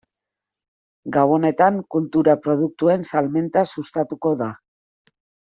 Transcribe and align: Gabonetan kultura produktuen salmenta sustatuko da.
Gabonetan 1.17 1.77
kultura 1.95 2.35
produktuen 2.47 3.07
salmenta 3.13 3.67
sustatuko 3.75 4.33
da. 4.45 4.53